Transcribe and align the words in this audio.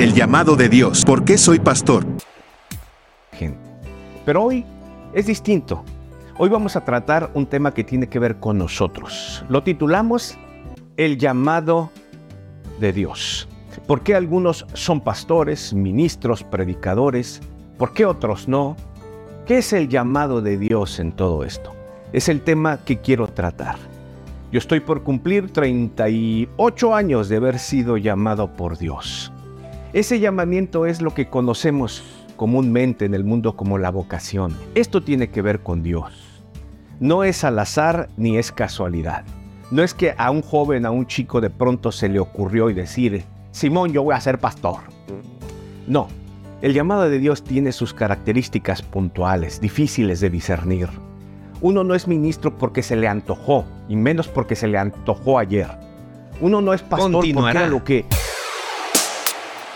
El 0.00 0.14
llamado 0.14 0.56
de 0.56 0.70
Dios. 0.70 1.04
¿Por 1.04 1.26
qué 1.26 1.36
soy 1.36 1.58
pastor? 1.58 2.06
Pero 4.24 4.44
hoy 4.44 4.64
es 5.12 5.26
distinto. 5.26 5.84
Hoy 6.38 6.48
vamos 6.48 6.74
a 6.74 6.86
tratar 6.86 7.30
un 7.34 7.44
tema 7.44 7.74
que 7.74 7.84
tiene 7.84 8.08
que 8.08 8.18
ver 8.18 8.36
con 8.40 8.56
nosotros. 8.56 9.44
Lo 9.50 9.62
titulamos 9.62 10.38
El 10.96 11.18
llamado 11.18 11.90
de 12.78 12.94
Dios. 12.94 13.46
¿Por 13.86 14.00
qué 14.00 14.14
algunos 14.14 14.64
son 14.72 15.02
pastores, 15.02 15.74
ministros, 15.74 16.44
predicadores? 16.44 17.42
¿Por 17.76 17.92
qué 17.92 18.06
otros 18.06 18.48
no? 18.48 18.78
¿Qué 19.44 19.58
es 19.58 19.74
el 19.74 19.90
llamado 19.90 20.40
de 20.40 20.56
Dios 20.56 20.98
en 20.98 21.12
todo 21.12 21.44
esto? 21.44 21.74
Es 22.14 22.30
el 22.30 22.40
tema 22.40 22.78
que 22.86 23.00
quiero 23.00 23.26
tratar. 23.26 23.76
Yo 24.50 24.60
estoy 24.60 24.80
por 24.80 25.02
cumplir 25.02 25.52
38 25.52 26.94
años 26.94 27.28
de 27.28 27.36
haber 27.36 27.58
sido 27.58 27.98
llamado 27.98 28.54
por 28.54 28.78
Dios. 28.78 29.30
Ese 29.92 30.20
llamamiento 30.20 30.86
es 30.86 31.02
lo 31.02 31.14
que 31.14 31.26
conocemos 31.26 32.04
comúnmente 32.36 33.06
en 33.06 33.12
el 33.12 33.24
mundo 33.24 33.56
como 33.56 33.76
la 33.76 33.90
vocación. 33.90 34.56
Esto 34.76 35.02
tiene 35.02 35.30
que 35.30 35.42
ver 35.42 35.64
con 35.64 35.82
Dios. 35.82 36.44
No 37.00 37.24
es 37.24 37.42
al 37.42 37.58
azar 37.58 38.08
ni 38.16 38.38
es 38.38 38.52
casualidad. 38.52 39.24
No 39.72 39.82
es 39.82 39.92
que 39.92 40.14
a 40.16 40.30
un 40.30 40.42
joven, 40.42 40.86
a 40.86 40.92
un 40.92 41.06
chico 41.06 41.40
de 41.40 41.50
pronto 41.50 41.90
se 41.90 42.08
le 42.08 42.20
ocurrió 42.20 42.70
y 42.70 42.74
decir, 42.74 43.24
Simón, 43.50 43.92
yo 43.92 44.04
voy 44.04 44.14
a 44.14 44.20
ser 44.20 44.38
pastor. 44.38 44.78
No, 45.88 46.06
el 46.62 46.72
llamado 46.72 47.10
de 47.10 47.18
Dios 47.18 47.42
tiene 47.42 47.72
sus 47.72 47.92
características 47.92 48.82
puntuales, 48.82 49.60
difíciles 49.60 50.20
de 50.20 50.30
discernir. 50.30 50.88
Uno 51.60 51.82
no 51.82 51.96
es 51.96 52.06
ministro 52.06 52.56
porque 52.56 52.84
se 52.84 52.94
le 52.94 53.08
antojó, 53.08 53.64
y 53.88 53.96
menos 53.96 54.28
porque 54.28 54.54
se 54.54 54.68
le 54.68 54.78
antojó 54.78 55.40
ayer. 55.40 55.66
Uno 56.40 56.60
no 56.60 56.74
es 56.74 56.82
pastor 56.82 57.24
porque 57.34 57.50
era 57.50 57.66
lo 57.66 57.82
que 57.82 58.06